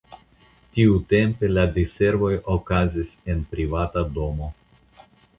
Tiutempe 0.75 1.49
la 1.57 1.65
diservoj 1.75 2.31
okazis 2.53 3.11
en 3.33 3.43
privata 3.51 4.03
domo. 4.17 4.49